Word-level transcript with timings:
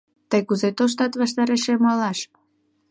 «Тый 0.29 0.41
кузе 0.47 0.69
тоштат 0.77 1.11
ваштарешем 1.19 1.81
ойлаш 1.89 2.19